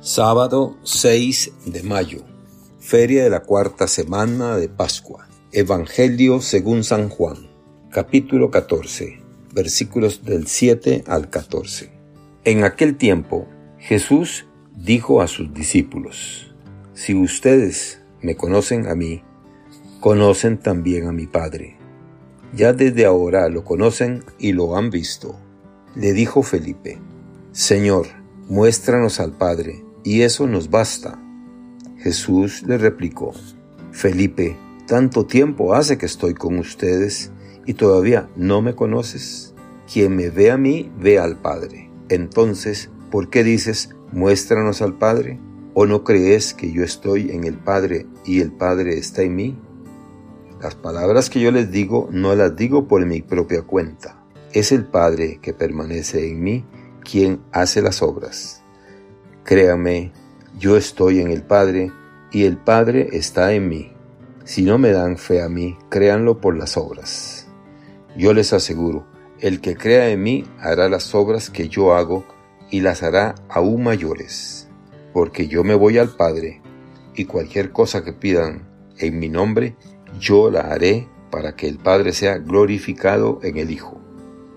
Sábado 0.00 0.76
6 0.82 1.52
de 1.64 1.82
mayo, 1.82 2.18
Feria 2.78 3.24
de 3.24 3.30
la 3.30 3.40
cuarta 3.40 3.88
semana 3.88 4.58
de 4.58 4.68
Pascua. 4.68 5.26
Evangelio 5.52 6.42
según 6.42 6.84
San 6.84 7.08
Juan, 7.08 7.48
capítulo 7.90 8.50
14, 8.50 9.22
versículos 9.54 10.22
del 10.22 10.48
7 10.48 11.04
al 11.06 11.30
14. 11.30 11.90
En 12.44 12.62
aquel 12.62 12.98
tiempo, 12.98 13.48
Jesús 13.78 14.46
dijo 14.76 15.22
a 15.22 15.28
sus 15.28 15.54
discípulos, 15.54 16.54
Si 16.92 17.14
ustedes 17.14 18.02
me 18.20 18.36
conocen 18.36 18.88
a 18.88 18.94
mí, 18.94 19.22
conocen 20.00 20.58
también 20.58 21.08
a 21.08 21.12
mi 21.12 21.26
Padre. 21.26 21.78
Ya 22.54 22.74
desde 22.74 23.06
ahora 23.06 23.48
lo 23.48 23.64
conocen 23.64 24.24
y 24.38 24.52
lo 24.52 24.76
han 24.76 24.90
visto. 24.90 25.36
Le 25.94 26.12
dijo 26.12 26.42
Felipe, 26.42 26.98
Señor, 27.52 28.08
muéstranos 28.46 29.20
al 29.20 29.32
Padre 29.32 29.85
y 30.06 30.22
eso 30.22 30.46
nos 30.46 30.70
basta. 30.70 31.20
Jesús 31.98 32.62
le 32.62 32.78
replicó, 32.78 33.32
Felipe, 33.90 34.56
tanto 34.86 35.26
tiempo 35.26 35.74
hace 35.74 35.98
que 35.98 36.06
estoy 36.06 36.32
con 36.32 36.60
ustedes 36.60 37.32
y 37.66 37.74
todavía 37.74 38.28
no 38.36 38.62
me 38.62 38.76
conoces. 38.76 39.52
Quien 39.92 40.14
me 40.14 40.30
ve 40.30 40.52
a 40.52 40.58
mí, 40.58 40.92
ve 40.96 41.18
al 41.18 41.36
Padre. 41.36 41.90
Entonces, 42.08 42.88
¿por 43.10 43.30
qué 43.30 43.42
dices, 43.42 43.96
muéstranos 44.12 44.80
al 44.80 44.96
Padre? 44.96 45.40
¿O 45.74 45.86
no 45.86 46.04
crees 46.04 46.54
que 46.54 46.70
yo 46.70 46.84
estoy 46.84 47.32
en 47.32 47.42
el 47.42 47.58
Padre 47.58 48.06
y 48.24 48.40
el 48.40 48.52
Padre 48.52 48.98
está 48.98 49.22
en 49.22 49.34
mí? 49.34 49.58
Las 50.62 50.76
palabras 50.76 51.30
que 51.30 51.40
yo 51.40 51.50
les 51.50 51.72
digo 51.72 52.08
no 52.12 52.36
las 52.36 52.54
digo 52.54 52.86
por 52.86 53.04
mi 53.06 53.22
propia 53.22 53.62
cuenta. 53.62 54.22
Es 54.52 54.70
el 54.70 54.84
Padre 54.84 55.40
que 55.42 55.52
permanece 55.52 56.28
en 56.28 56.44
mí 56.44 56.64
quien 57.02 57.40
hace 57.50 57.82
las 57.82 58.02
obras. 58.02 58.62
Créame, 59.46 60.10
yo 60.58 60.76
estoy 60.76 61.20
en 61.20 61.30
el 61.30 61.44
Padre 61.44 61.92
y 62.32 62.46
el 62.46 62.56
Padre 62.56 63.10
está 63.12 63.52
en 63.52 63.68
mí. 63.68 63.92
Si 64.42 64.62
no 64.62 64.76
me 64.76 64.90
dan 64.90 65.18
fe 65.18 65.40
a 65.40 65.48
mí, 65.48 65.78
créanlo 65.88 66.40
por 66.40 66.56
las 66.56 66.76
obras. 66.76 67.46
Yo 68.16 68.34
les 68.34 68.52
aseguro, 68.52 69.06
el 69.38 69.60
que 69.60 69.76
crea 69.76 70.10
en 70.10 70.20
mí 70.20 70.44
hará 70.58 70.88
las 70.88 71.14
obras 71.14 71.48
que 71.48 71.68
yo 71.68 71.94
hago 71.94 72.26
y 72.72 72.80
las 72.80 73.04
hará 73.04 73.36
aún 73.48 73.84
mayores, 73.84 74.68
porque 75.12 75.46
yo 75.46 75.62
me 75.62 75.76
voy 75.76 75.98
al 75.98 76.16
Padre 76.16 76.60
y 77.14 77.26
cualquier 77.26 77.70
cosa 77.70 78.02
que 78.02 78.12
pidan 78.12 78.68
en 78.98 79.16
mi 79.16 79.28
nombre, 79.28 79.76
yo 80.18 80.50
la 80.50 80.62
haré 80.62 81.06
para 81.30 81.54
que 81.54 81.68
el 81.68 81.78
Padre 81.78 82.12
sea 82.12 82.38
glorificado 82.38 83.38
en 83.44 83.58
el 83.58 83.70
Hijo. 83.70 84.00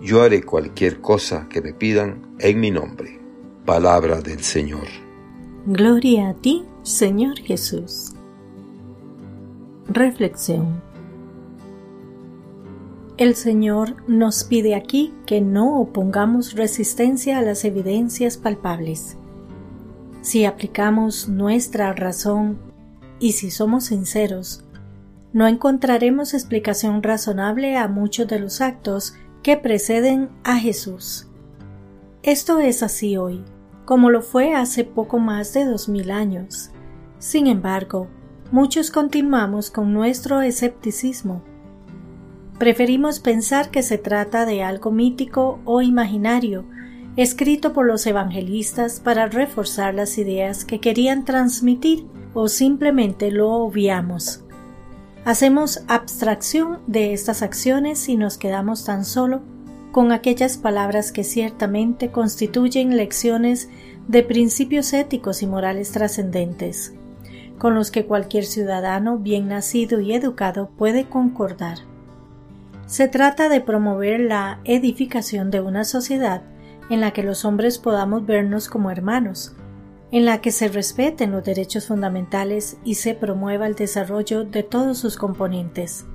Yo 0.01 0.23
haré 0.23 0.41
cualquier 0.41 0.99
cosa 0.99 1.45
que 1.47 1.61
me 1.61 1.73
pidan 1.73 2.35
en 2.39 2.59
mi 2.59 2.71
nombre. 2.71 3.18
Palabra 3.69 4.19
del 4.19 4.39
Señor. 4.39 4.87
Gloria 5.67 6.29
a 6.29 6.33
ti, 6.33 6.65
Señor 6.81 7.37
Jesús. 7.37 8.15
Reflexión. 9.87 10.81
El 13.17 13.35
Señor 13.35 13.97
nos 14.07 14.43
pide 14.43 14.73
aquí 14.73 15.13
que 15.27 15.39
no 15.39 15.79
opongamos 15.79 16.53
resistencia 16.53 17.37
a 17.37 17.43
las 17.43 17.63
evidencias 17.63 18.37
palpables. 18.37 19.17
Si 20.21 20.45
aplicamos 20.45 21.29
nuestra 21.29 21.93
razón 21.93 22.57
y 23.19 23.33
si 23.33 23.51
somos 23.51 23.83
sinceros, 23.83 24.63
no 25.31 25.45
encontraremos 25.45 26.33
explicación 26.33 27.03
razonable 27.03 27.77
a 27.77 27.87
muchos 27.87 28.27
de 28.27 28.39
los 28.39 28.61
actos 28.61 29.13
que 29.43 29.57
preceden 29.57 30.29
a 30.43 30.57
Jesús. 30.57 31.27
Esto 32.23 32.57
es 32.57 32.81
así 32.81 33.15
hoy 33.15 33.43
como 33.89 34.11
lo 34.11 34.21
fue 34.21 34.53
hace 34.53 34.83
poco 34.83 35.17
más 35.17 35.51
de 35.53 35.65
dos 35.65 35.89
mil 35.89 36.11
años. 36.11 36.69
Sin 37.17 37.47
embargo, 37.47 38.07
muchos 38.51 38.91
continuamos 38.91 39.71
con 39.71 39.95
nuestro 39.95 40.41
escepticismo. 40.41 41.41
Preferimos 42.59 43.19
pensar 43.19 43.71
que 43.71 43.81
se 43.81 43.97
trata 43.97 44.45
de 44.45 44.61
algo 44.61 44.91
mítico 44.91 45.59
o 45.65 45.81
imaginario, 45.81 46.65
escrito 47.15 47.73
por 47.73 47.87
los 47.87 48.05
evangelistas 48.05 48.99
para 48.99 49.25
reforzar 49.25 49.95
las 49.95 50.19
ideas 50.19 50.65
que 50.65 50.79
querían 50.79 51.25
transmitir 51.25 52.05
o 52.35 52.47
simplemente 52.47 53.31
lo 53.31 53.49
obviamos. 53.53 54.43
Hacemos 55.25 55.83
abstracción 55.87 56.77
de 56.85 57.13
estas 57.13 57.41
acciones 57.41 58.07
y 58.07 58.17
nos 58.17 58.37
quedamos 58.37 58.85
tan 58.85 59.03
solo 59.03 59.41
con 59.91 60.11
aquellas 60.11 60.57
palabras 60.57 61.11
que 61.11 61.23
ciertamente 61.23 62.11
constituyen 62.11 62.95
lecciones 62.95 63.69
de 64.07 64.23
principios 64.23 64.93
éticos 64.93 65.41
y 65.41 65.47
morales 65.47 65.91
trascendentes, 65.91 66.93
con 67.57 67.75
los 67.75 67.91
que 67.91 68.05
cualquier 68.05 68.45
ciudadano 68.45 69.17
bien 69.17 69.47
nacido 69.47 69.99
y 69.99 70.13
educado 70.13 70.69
puede 70.77 71.05
concordar. 71.09 71.79
Se 72.85 73.07
trata 73.07 73.49
de 73.49 73.61
promover 73.61 74.19
la 74.19 74.59
edificación 74.63 75.51
de 75.51 75.61
una 75.61 75.83
sociedad 75.83 76.43
en 76.89 77.01
la 77.01 77.11
que 77.11 77.23
los 77.23 77.45
hombres 77.45 77.77
podamos 77.77 78.25
vernos 78.25 78.67
como 78.67 78.89
hermanos, 78.89 79.55
en 80.11 80.25
la 80.25 80.41
que 80.41 80.51
se 80.51 80.69
respeten 80.69 81.31
los 81.31 81.43
derechos 81.43 81.87
fundamentales 81.87 82.77
y 82.83 82.95
se 82.95 83.13
promueva 83.13 83.67
el 83.67 83.75
desarrollo 83.75 84.43
de 84.43 84.63
todos 84.63 84.97
sus 84.97 85.17
componentes 85.17 86.05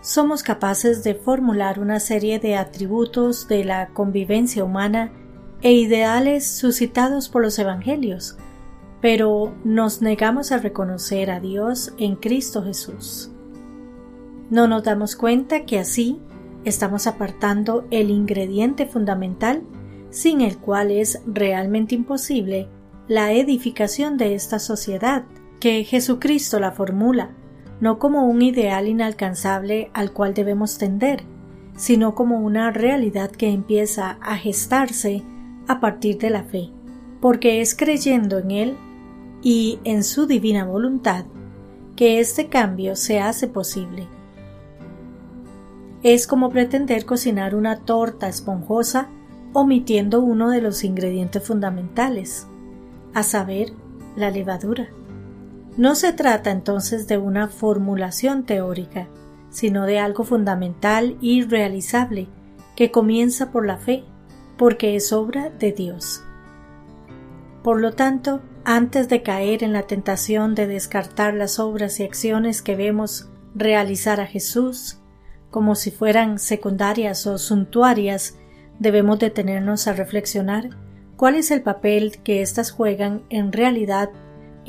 somos 0.00 0.42
capaces 0.42 1.04
de 1.04 1.14
formular 1.14 1.78
una 1.78 2.00
serie 2.00 2.38
de 2.38 2.56
atributos 2.56 3.48
de 3.48 3.64
la 3.64 3.88
convivencia 3.88 4.64
humana 4.64 5.12
e 5.62 5.72
ideales 5.72 6.46
suscitados 6.46 7.28
por 7.28 7.42
los 7.42 7.58
Evangelios, 7.58 8.36
pero 9.00 9.54
nos 9.64 10.00
negamos 10.00 10.52
a 10.52 10.58
reconocer 10.58 11.30
a 11.30 11.40
Dios 11.40 11.92
en 11.98 12.16
Cristo 12.16 12.62
Jesús. 12.62 13.30
No 14.48 14.66
nos 14.68 14.82
damos 14.82 15.16
cuenta 15.16 15.64
que 15.64 15.78
así 15.78 16.18
estamos 16.64 17.06
apartando 17.06 17.86
el 17.90 18.10
ingrediente 18.10 18.86
fundamental 18.86 19.62
sin 20.10 20.40
el 20.40 20.58
cual 20.58 20.90
es 20.90 21.22
realmente 21.26 21.94
imposible 21.94 22.68
la 23.06 23.32
edificación 23.32 24.16
de 24.16 24.34
esta 24.34 24.58
sociedad, 24.58 25.24
que 25.60 25.84
Jesucristo 25.84 26.58
la 26.58 26.72
formula 26.72 27.30
no 27.80 27.98
como 27.98 28.26
un 28.26 28.42
ideal 28.42 28.88
inalcanzable 28.88 29.90
al 29.94 30.12
cual 30.12 30.34
debemos 30.34 30.78
tender, 30.78 31.24
sino 31.76 32.14
como 32.14 32.40
una 32.40 32.70
realidad 32.70 33.30
que 33.30 33.48
empieza 33.48 34.18
a 34.20 34.36
gestarse 34.36 35.22
a 35.66 35.80
partir 35.80 36.18
de 36.18 36.30
la 36.30 36.42
fe, 36.42 36.70
porque 37.20 37.60
es 37.60 37.74
creyendo 37.74 38.38
en 38.38 38.50
Él 38.50 38.76
y 39.42 39.78
en 39.84 40.04
su 40.04 40.26
divina 40.26 40.64
voluntad 40.64 41.24
que 41.96 42.20
este 42.20 42.48
cambio 42.48 42.96
se 42.96 43.20
hace 43.20 43.48
posible. 43.48 44.06
Es 46.02 46.26
como 46.26 46.50
pretender 46.50 47.04
cocinar 47.04 47.54
una 47.54 47.80
torta 47.80 48.28
esponjosa 48.28 49.08
omitiendo 49.52 50.20
uno 50.20 50.50
de 50.50 50.62
los 50.62 50.84
ingredientes 50.84 51.46
fundamentales, 51.46 52.46
a 53.14 53.22
saber, 53.22 53.72
la 54.16 54.30
levadura. 54.30 54.88
No 55.76 55.94
se 55.94 56.12
trata 56.12 56.50
entonces 56.50 57.06
de 57.06 57.18
una 57.18 57.48
formulación 57.48 58.44
teórica, 58.44 59.08
sino 59.50 59.86
de 59.86 59.98
algo 59.98 60.24
fundamental 60.24 61.16
y 61.20 61.42
realizable 61.42 62.28
que 62.76 62.90
comienza 62.90 63.50
por 63.50 63.66
la 63.66 63.78
fe, 63.78 64.04
porque 64.56 64.96
es 64.96 65.12
obra 65.12 65.50
de 65.50 65.72
Dios. 65.72 66.22
Por 67.62 67.80
lo 67.80 67.92
tanto, 67.92 68.40
antes 68.64 69.08
de 69.08 69.22
caer 69.22 69.62
en 69.62 69.72
la 69.72 69.82
tentación 69.82 70.54
de 70.54 70.66
descartar 70.66 71.34
las 71.34 71.58
obras 71.58 72.00
y 72.00 72.04
acciones 72.04 72.62
que 72.62 72.76
vemos 72.76 73.30
realizar 73.54 74.20
a 74.20 74.26
Jesús, 74.26 74.98
como 75.50 75.74
si 75.74 75.90
fueran 75.90 76.38
secundarias 76.38 77.26
o 77.26 77.38
suntuarias, 77.38 78.36
debemos 78.78 79.18
detenernos 79.18 79.88
a 79.88 79.92
reflexionar 79.92 80.70
cuál 81.16 81.34
es 81.34 81.50
el 81.50 81.62
papel 81.62 82.22
que 82.22 82.40
éstas 82.40 82.70
juegan 82.70 83.22
en 83.28 83.52
realidad 83.52 84.10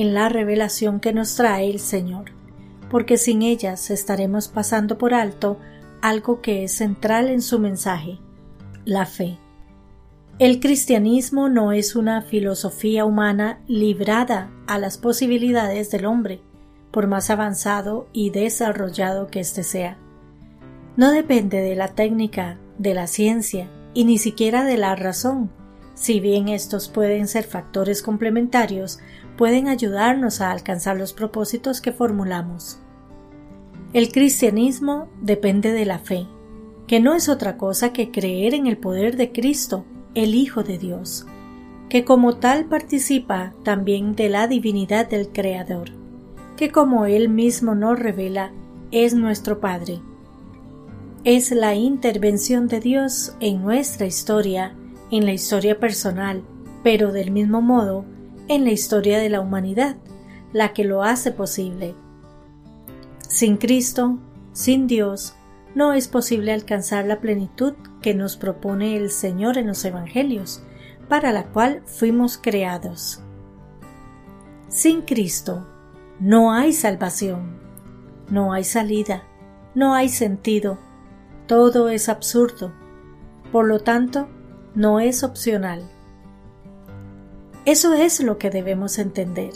en 0.01 0.13
la 0.13 0.29
revelación 0.29 0.99
que 0.99 1.13
nos 1.13 1.35
trae 1.35 1.69
el 1.69 1.79
Señor, 1.79 2.31
porque 2.89 3.17
sin 3.17 3.41
ellas 3.41 3.89
estaremos 3.91 4.47
pasando 4.47 4.97
por 4.97 5.13
alto 5.13 5.59
algo 6.01 6.41
que 6.41 6.63
es 6.63 6.73
central 6.73 7.29
en 7.29 7.41
su 7.41 7.59
mensaje, 7.59 8.19
la 8.85 9.05
fe. 9.05 9.37
El 10.39 10.59
cristianismo 10.59 11.49
no 11.49 11.71
es 11.71 11.95
una 11.95 12.23
filosofía 12.23 13.05
humana 13.05 13.61
librada 13.67 14.49
a 14.65 14.79
las 14.79 14.97
posibilidades 14.97 15.91
del 15.91 16.05
hombre, 16.05 16.41
por 16.89 17.07
más 17.07 17.29
avanzado 17.29 18.07
y 18.11 18.31
desarrollado 18.31 19.27
que 19.27 19.39
éste 19.39 19.63
sea. 19.63 19.97
No 20.97 21.11
depende 21.11 21.61
de 21.61 21.75
la 21.75 21.89
técnica, 21.89 22.57
de 22.77 22.95
la 22.95 23.07
ciencia 23.07 23.69
y 23.93 24.05
ni 24.05 24.17
siquiera 24.17 24.65
de 24.65 24.77
la 24.77 24.95
razón, 24.95 25.51
si 25.93 26.19
bien 26.19 26.47
estos 26.47 26.89
pueden 26.89 27.27
ser 27.27 27.43
factores 27.43 28.01
complementarios, 28.01 28.99
pueden 29.37 29.67
ayudarnos 29.67 30.41
a 30.41 30.51
alcanzar 30.51 30.97
los 30.97 31.13
propósitos 31.13 31.81
que 31.81 31.91
formulamos. 31.91 32.79
El 33.93 34.11
cristianismo 34.11 35.09
depende 35.21 35.71
de 35.71 35.85
la 35.85 35.99
fe, 35.99 36.27
que 36.87 36.99
no 36.99 37.13
es 37.13 37.27
otra 37.29 37.57
cosa 37.57 37.93
que 37.93 38.11
creer 38.11 38.53
en 38.53 38.67
el 38.67 38.77
poder 38.77 39.17
de 39.17 39.31
Cristo, 39.31 39.85
el 40.15 40.35
Hijo 40.35 40.63
de 40.63 40.77
Dios, 40.77 41.25
que 41.89 42.05
como 42.05 42.37
tal 42.37 42.65
participa 42.65 43.53
también 43.63 44.15
de 44.15 44.29
la 44.29 44.47
divinidad 44.47 45.09
del 45.09 45.29
Creador, 45.29 45.89
que 46.55 46.71
como 46.71 47.05
Él 47.05 47.29
mismo 47.29 47.75
nos 47.75 47.99
revela, 47.99 48.51
es 48.91 49.13
nuestro 49.13 49.59
Padre. 49.59 49.99
Es 51.23 51.51
la 51.51 51.75
intervención 51.75 52.67
de 52.67 52.79
Dios 52.79 53.35
en 53.39 53.61
nuestra 53.61 54.05
historia, 54.05 54.75
en 55.11 55.25
la 55.25 55.33
historia 55.33 55.79
personal, 55.79 56.43
pero 56.83 57.11
del 57.11 57.31
mismo 57.31 57.61
modo 57.61 58.05
en 58.47 58.63
la 58.63 58.71
historia 58.71 59.19
de 59.19 59.29
la 59.29 59.41
humanidad, 59.41 59.97
la 60.53 60.73
que 60.73 60.83
lo 60.83 61.03
hace 61.03 61.31
posible. 61.31 61.95
Sin 63.27 63.57
Cristo, 63.57 64.19
sin 64.53 64.87
Dios, 64.87 65.35
no 65.75 65.93
es 65.93 66.07
posible 66.07 66.51
alcanzar 66.51 67.05
la 67.05 67.21
plenitud 67.21 67.73
que 68.01 68.13
nos 68.13 68.35
propone 68.35 68.97
el 68.97 69.09
Señor 69.09 69.57
en 69.57 69.67
los 69.67 69.85
Evangelios, 69.85 70.63
para 71.07 71.31
la 71.31 71.45
cual 71.45 71.81
fuimos 71.85 72.37
creados. 72.37 73.21
Sin 74.67 75.01
Cristo 75.01 75.67
no 76.19 76.53
hay 76.53 76.73
salvación, 76.73 77.59
no 78.29 78.53
hay 78.53 78.63
salida, 78.63 79.23
no 79.75 79.93
hay 79.93 80.09
sentido, 80.09 80.77
todo 81.47 81.89
es 81.89 82.09
absurdo, 82.09 82.73
por 83.51 83.67
lo 83.67 83.79
tanto, 83.79 84.29
no 84.75 84.99
es 84.99 85.23
opcional. 85.23 85.81
Eso 87.65 87.93
es 87.93 88.21
lo 88.21 88.37
que 88.37 88.49
debemos 88.49 88.97
entender. 88.99 89.51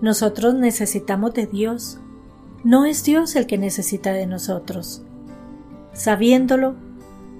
Nosotros 0.00 0.54
necesitamos 0.54 1.34
de 1.34 1.46
Dios, 1.46 1.98
no 2.64 2.84
es 2.84 3.04
Dios 3.04 3.36
el 3.36 3.46
que 3.46 3.58
necesita 3.58 4.12
de 4.12 4.26
nosotros. 4.26 5.02
Sabiéndolo, 5.92 6.74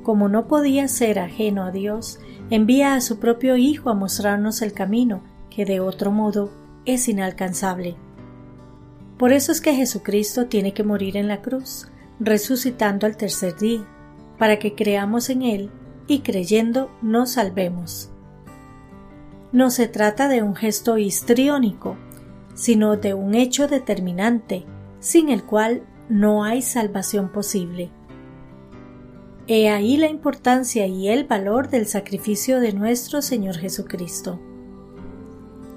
como 0.02 0.28
no 0.28 0.46
podía 0.46 0.88
ser 0.88 1.18
ajeno 1.18 1.64
a 1.64 1.70
Dios, 1.70 2.20
envía 2.50 2.94
a 2.94 3.00
su 3.00 3.18
propio 3.18 3.56
Hijo 3.56 3.90
a 3.90 3.94
mostrarnos 3.94 4.62
el 4.62 4.72
camino 4.72 5.22
que 5.50 5.64
de 5.64 5.80
otro 5.80 6.12
modo 6.12 6.50
es 6.84 7.08
inalcanzable. 7.08 7.96
Por 9.18 9.32
eso 9.32 9.50
es 9.50 9.60
que 9.60 9.74
Jesucristo 9.74 10.46
tiene 10.46 10.74
que 10.74 10.84
morir 10.84 11.16
en 11.16 11.28
la 11.28 11.40
cruz, 11.40 11.88
resucitando 12.20 13.06
al 13.06 13.16
tercer 13.16 13.56
día, 13.56 13.86
para 14.38 14.58
que 14.58 14.74
creamos 14.74 15.30
en 15.30 15.42
Él 15.42 15.70
y 16.06 16.20
creyendo 16.20 16.90
nos 17.02 17.32
salvemos. 17.32 18.10
No 19.52 19.70
se 19.70 19.88
trata 19.88 20.28
de 20.28 20.42
un 20.42 20.54
gesto 20.54 20.98
histriónico, 20.98 21.96
sino 22.54 22.96
de 22.96 23.14
un 23.14 23.34
hecho 23.34 23.68
determinante, 23.68 24.64
sin 25.00 25.28
el 25.28 25.44
cual 25.44 25.82
no 26.08 26.44
hay 26.44 26.62
salvación 26.62 27.30
posible. 27.30 27.90
He 29.46 29.70
ahí 29.70 29.96
la 29.96 30.08
importancia 30.08 30.86
y 30.86 31.08
el 31.08 31.24
valor 31.24 31.68
del 31.68 31.86
sacrificio 31.86 32.58
de 32.60 32.72
nuestro 32.72 33.22
Señor 33.22 33.56
Jesucristo. 33.56 34.40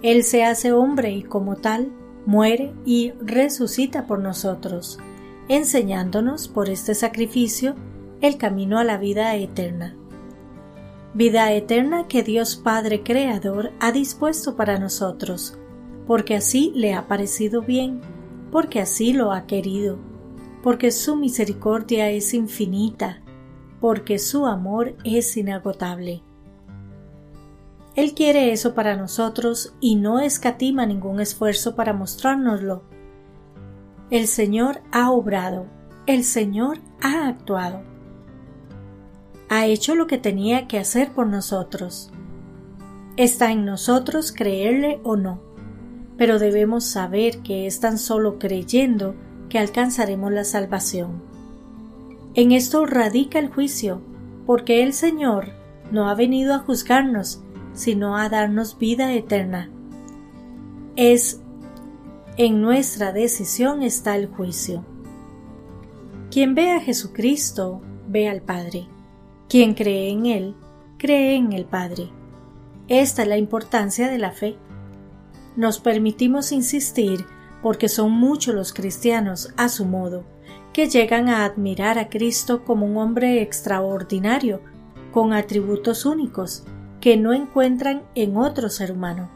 Él 0.01 0.23
se 0.23 0.43
hace 0.43 0.71
hombre 0.71 1.11
y 1.11 1.23
como 1.23 1.55
tal 1.55 1.91
muere 2.25 2.73
y 2.85 3.11
resucita 3.21 4.07
por 4.07 4.19
nosotros, 4.19 4.97
enseñándonos 5.49 6.47
por 6.47 6.69
este 6.69 6.95
sacrificio 6.95 7.75
el 8.21 8.37
camino 8.37 8.79
a 8.79 8.83
la 8.83 8.97
vida 8.97 9.35
eterna. 9.35 9.98
Vida 11.13 11.51
eterna 11.53 12.07
que 12.07 12.21
Dios 12.21 12.55
Padre 12.55 13.01
Creador 13.01 13.71
ha 13.79 13.91
dispuesto 13.91 14.55
para 14.55 14.77
nosotros, 14.77 15.57
porque 16.05 16.35
así 16.35 16.71
le 16.75 16.93
ha 16.93 17.07
parecido 17.07 17.63
bien, 17.63 17.99
porque 18.51 18.79
así 18.79 19.13
lo 19.13 19.31
ha 19.31 19.47
querido, 19.47 19.97
porque 20.61 20.91
su 20.91 21.15
misericordia 21.15 22.11
es 22.11 22.35
infinita, 22.35 23.23
porque 23.81 24.19
su 24.19 24.45
amor 24.45 24.95
es 25.03 25.35
inagotable. 25.35 26.21
Él 27.95 28.13
quiere 28.13 28.51
eso 28.51 28.75
para 28.75 28.95
nosotros 28.95 29.73
y 29.79 29.95
no 29.95 30.19
escatima 30.19 30.85
ningún 30.85 31.19
esfuerzo 31.19 31.75
para 31.75 31.91
mostrárnoslo. 31.91 32.83
El 34.11 34.27
Señor 34.27 34.81
ha 34.91 35.09
obrado, 35.09 35.65
el 36.05 36.23
Señor 36.23 36.79
ha 37.01 37.27
actuado. 37.27 37.81
Ha 39.49 39.65
hecho 39.65 39.95
lo 39.95 40.05
que 40.05 40.19
tenía 40.19 40.67
que 40.67 40.77
hacer 40.77 41.11
por 41.11 41.25
nosotros. 41.25 42.11
Está 43.17 43.51
en 43.51 43.65
nosotros 43.65 44.31
creerle 44.31 44.99
o 45.03 45.15
no, 45.15 45.41
pero 46.17 46.37
debemos 46.37 46.85
saber 46.85 47.39
que 47.39 47.65
es 47.65 47.79
tan 47.79 47.97
solo 47.97 48.37
creyendo 48.37 49.15
que 49.49 49.57
alcanzaremos 49.57 50.31
la 50.31 50.43
salvación. 50.43 51.23
En 52.35 52.51
esto 52.51 52.85
radica 52.85 53.39
el 53.39 53.49
juicio, 53.49 54.01
porque 54.45 54.83
el 54.83 54.93
Señor 54.93 55.47
no 55.91 56.09
ha 56.09 56.13
venido 56.13 56.53
a 56.53 56.59
juzgarnos, 56.59 57.41
sino 57.73 58.17
a 58.17 58.29
darnos 58.29 58.77
vida 58.77 59.13
eterna. 59.13 59.71
Es 60.95 61.41
en 62.37 62.61
nuestra 62.61 63.11
decisión 63.11 63.83
está 63.83 64.15
el 64.15 64.27
juicio. 64.27 64.85
Quien 66.31 66.55
ve 66.55 66.71
a 66.71 66.79
Jesucristo, 66.79 67.81
ve 68.07 68.29
al 68.29 68.41
Padre. 68.41 68.87
Quien 69.49 69.73
cree 69.73 70.11
en 70.11 70.27
Él, 70.27 70.55
cree 70.99 71.35
en 71.35 71.53
el 71.53 71.65
Padre. 71.65 72.11
Esta 72.87 73.23
es 73.23 73.27
la 73.27 73.37
importancia 73.37 74.07
de 74.07 74.19
la 74.19 74.31
fe. 74.31 74.59
Nos 75.55 75.79
permitimos 75.79 76.51
insistir 76.51 77.25
porque 77.63 77.89
son 77.89 78.11
muchos 78.11 78.53
los 78.53 78.73
cristianos 78.73 79.51
a 79.57 79.67
su 79.69 79.85
modo 79.85 80.23
que 80.71 80.87
llegan 80.87 81.29
a 81.29 81.45
admirar 81.45 81.97
a 81.97 82.09
Cristo 82.09 82.63
como 82.63 82.85
un 82.85 82.97
hombre 82.97 83.41
extraordinario, 83.41 84.61
con 85.11 85.33
atributos 85.33 86.05
únicos, 86.05 86.63
que 87.01 87.17
no 87.17 87.33
encuentran 87.33 88.03
en 88.13 88.37
otro 88.37 88.69
ser 88.69 88.91
humano, 88.91 89.31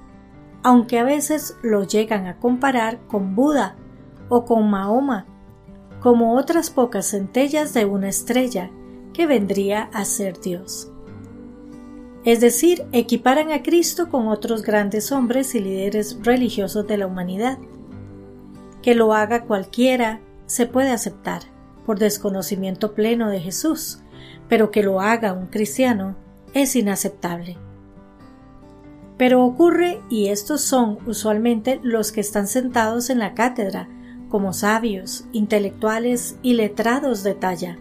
aunque 0.62 1.00
a 1.00 1.04
veces 1.04 1.58
lo 1.64 1.86
llegan 1.86 2.28
a 2.28 2.38
comparar 2.38 3.00
con 3.08 3.34
Buda 3.34 3.78
o 4.30 4.46
con 4.46 4.70
Mahoma, 4.70 5.26
como 6.02 6.38
otras 6.38 6.70
pocas 6.70 7.10
centellas 7.10 7.74
de 7.74 7.86
una 7.86 8.10
estrella 8.10 8.70
que 9.14 9.28
vendría 9.28 9.84
a 9.94 10.06
ser 10.06 10.40
Dios. 10.40 10.90
Es 12.26 12.40
decir, 12.40 12.86
equiparan 12.94 13.52
a 13.52 13.64
Cristo 13.64 14.10
con 14.10 14.28
otros 14.28 14.64
grandes 14.64 15.12
hombres 15.12 15.56
y 15.56 15.60
líderes 15.60 16.18
religiosos 16.24 16.88
de 16.88 16.98
la 16.98 17.08
humanidad. 17.08 17.58
Que 18.82 18.96
lo 18.96 19.14
haga 19.14 19.44
cualquiera 19.44 20.22
se 20.46 20.66
puede 20.66 20.92
aceptar 20.92 21.42
por 21.86 22.00
desconocimiento 22.00 22.94
pleno 22.94 23.30
de 23.30 23.42
Jesús, 23.42 24.00
pero 24.48 24.72
que 24.72 24.84
lo 24.84 25.02
haga 25.02 25.34
un 25.34 25.48
cristiano 25.48 26.16
es 26.54 26.76
inaceptable. 26.76 27.58
Pero 29.18 29.44
ocurre, 29.44 30.02
y 30.10 30.30
estos 30.30 30.62
son 30.62 30.98
usualmente 31.06 31.80
los 31.84 32.12
que 32.12 32.22
están 32.22 32.48
sentados 32.48 33.10
en 33.10 33.20
la 33.20 33.34
cátedra, 33.34 33.90
como 34.30 34.54
sabios, 34.54 35.26
intelectuales 35.34 36.38
y 36.42 36.54
letrados 36.54 37.24
de 37.24 37.36
talla. 37.36 37.78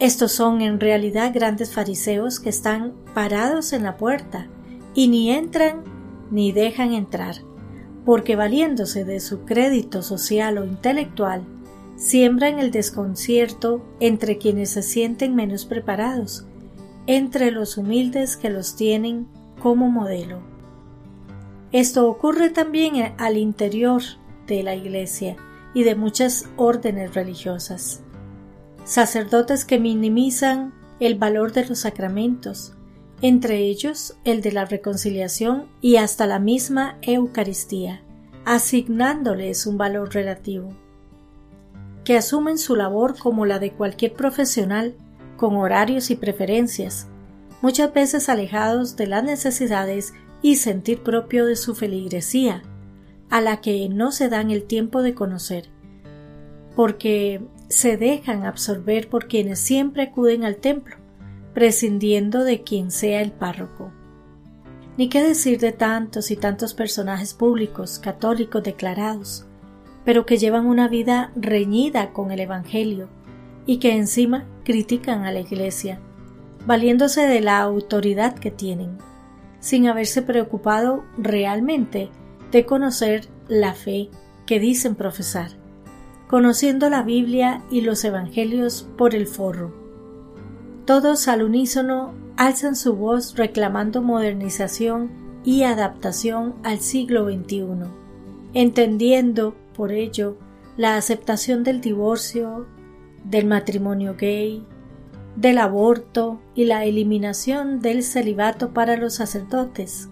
Estos 0.00 0.32
son 0.32 0.62
en 0.62 0.80
realidad 0.80 1.30
grandes 1.34 1.74
fariseos 1.74 2.40
que 2.40 2.48
están 2.48 2.94
parados 3.12 3.74
en 3.74 3.82
la 3.82 3.98
puerta 3.98 4.48
y 4.94 5.08
ni 5.08 5.30
entran 5.30 5.84
ni 6.30 6.52
dejan 6.52 6.94
entrar, 6.94 7.36
porque 8.06 8.34
valiéndose 8.34 9.04
de 9.04 9.20
su 9.20 9.44
crédito 9.44 10.02
social 10.02 10.56
o 10.56 10.64
intelectual, 10.64 11.44
siembran 11.96 12.58
el 12.58 12.70
desconcierto 12.70 13.84
entre 14.00 14.38
quienes 14.38 14.70
se 14.70 14.82
sienten 14.82 15.34
menos 15.34 15.66
preparados, 15.66 16.46
entre 17.06 17.50
los 17.50 17.76
humildes 17.76 18.38
que 18.38 18.48
los 18.48 18.76
tienen 18.76 19.28
como 19.60 19.90
modelo. 19.90 20.40
Esto 21.72 22.08
ocurre 22.08 22.48
también 22.48 23.12
al 23.18 23.36
interior 23.36 24.00
de 24.46 24.62
la 24.62 24.74
Iglesia 24.74 25.36
y 25.74 25.82
de 25.82 25.94
muchas 25.94 26.48
órdenes 26.56 27.14
religiosas. 27.14 28.02
Sacerdotes 28.90 29.64
que 29.64 29.78
minimizan 29.78 30.74
el 30.98 31.14
valor 31.14 31.52
de 31.52 31.64
los 31.64 31.78
sacramentos, 31.78 32.72
entre 33.22 33.58
ellos 33.58 34.16
el 34.24 34.42
de 34.42 34.50
la 34.50 34.64
reconciliación 34.64 35.66
y 35.80 35.94
hasta 35.94 36.26
la 36.26 36.40
misma 36.40 36.98
Eucaristía, 37.02 38.02
asignándoles 38.44 39.68
un 39.68 39.78
valor 39.78 40.12
relativo 40.12 40.70
que 42.04 42.16
asumen 42.16 42.58
su 42.58 42.74
labor 42.74 43.16
como 43.16 43.46
la 43.46 43.60
de 43.60 43.70
cualquier 43.70 44.14
profesional, 44.14 44.96
con 45.36 45.54
horarios 45.54 46.10
y 46.10 46.16
preferencias, 46.16 47.06
muchas 47.62 47.94
veces 47.94 48.28
alejados 48.28 48.96
de 48.96 49.06
las 49.06 49.22
necesidades 49.22 50.14
y 50.42 50.56
sentir 50.56 51.04
propio 51.04 51.46
de 51.46 51.54
su 51.54 51.76
feligresía, 51.76 52.64
a 53.28 53.40
la 53.40 53.60
que 53.60 53.88
no 53.88 54.10
se 54.10 54.28
dan 54.28 54.50
el 54.50 54.64
tiempo 54.64 55.00
de 55.00 55.14
conocer, 55.14 55.68
porque 56.74 57.40
se 57.70 57.96
dejan 57.96 58.44
absorber 58.44 59.08
por 59.08 59.28
quienes 59.28 59.60
siempre 59.60 60.02
acuden 60.02 60.44
al 60.44 60.56
templo, 60.56 60.96
prescindiendo 61.54 62.42
de 62.42 62.62
quien 62.62 62.90
sea 62.90 63.22
el 63.22 63.30
párroco. 63.30 63.92
Ni 64.96 65.08
qué 65.08 65.22
decir 65.22 65.60
de 65.60 65.70
tantos 65.70 66.32
y 66.32 66.36
tantos 66.36 66.74
personajes 66.74 67.32
públicos 67.32 68.00
católicos 68.00 68.62
declarados, 68.64 69.46
pero 70.04 70.26
que 70.26 70.36
llevan 70.36 70.66
una 70.66 70.88
vida 70.88 71.30
reñida 71.36 72.12
con 72.12 72.32
el 72.32 72.40
Evangelio 72.40 73.08
y 73.66 73.78
que 73.78 73.96
encima 73.96 74.46
critican 74.64 75.24
a 75.24 75.30
la 75.30 75.40
Iglesia, 75.40 76.00
valiéndose 76.66 77.22
de 77.22 77.40
la 77.40 77.60
autoridad 77.60 78.34
que 78.34 78.50
tienen. 78.50 78.98
sin 79.60 79.86
haberse 79.88 80.22
preocupado 80.22 81.04
realmente 81.18 82.08
de 82.50 82.64
conocer 82.64 83.28
la 83.46 83.74
fe 83.74 84.08
que 84.46 84.58
dicen 84.58 84.94
profesar, 84.94 85.59
conociendo 86.30 86.88
la 86.90 87.02
Biblia 87.02 87.64
y 87.72 87.80
los 87.80 88.04
Evangelios 88.04 88.86
por 88.96 89.16
el 89.16 89.26
forro. 89.26 89.74
Todos 90.84 91.26
al 91.26 91.42
unísono 91.42 92.14
alzan 92.36 92.76
su 92.76 92.94
voz 92.94 93.34
reclamando 93.34 94.00
modernización 94.00 95.10
y 95.42 95.64
adaptación 95.64 96.54
al 96.62 96.78
siglo 96.78 97.24
XXI, 97.24 97.64
entendiendo, 98.54 99.56
por 99.74 99.90
ello, 99.90 100.38
la 100.76 100.96
aceptación 100.96 101.64
del 101.64 101.80
divorcio, 101.80 102.68
del 103.24 103.46
matrimonio 103.46 104.14
gay, 104.16 104.64
del 105.34 105.58
aborto 105.58 106.40
y 106.54 106.66
la 106.66 106.84
eliminación 106.84 107.80
del 107.80 108.04
celibato 108.04 108.72
para 108.72 108.96
los 108.96 109.14
sacerdotes. 109.14 110.08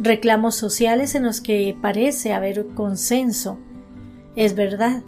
Reclamos 0.00 0.54
sociales 0.54 1.14
en 1.14 1.24
los 1.24 1.42
que 1.42 1.76
parece 1.82 2.32
haber 2.32 2.68
consenso, 2.68 3.58
es 4.34 4.54
verdad, 4.54 5.02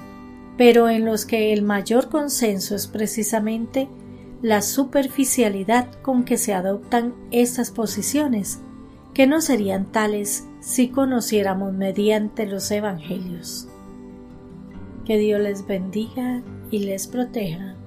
pero 0.60 0.90
en 0.90 1.06
los 1.06 1.24
que 1.24 1.54
el 1.54 1.62
mayor 1.62 2.10
consenso 2.10 2.74
es 2.74 2.86
precisamente 2.86 3.88
la 4.42 4.60
superficialidad 4.60 5.90
con 6.02 6.22
que 6.22 6.36
se 6.36 6.52
adoptan 6.52 7.14
estas 7.30 7.70
posiciones, 7.70 8.60
que 9.14 9.26
no 9.26 9.40
serían 9.40 9.90
tales 9.90 10.44
si 10.60 10.90
conociéramos 10.90 11.72
mediante 11.72 12.44
los 12.44 12.70
Evangelios. 12.70 13.68
Que 15.06 15.16
Dios 15.16 15.40
les 15.40 15.66
bendiga 15.66 16.42
y 16.70 16.80
les 16.80 17.06
proteja. 17.06 17.79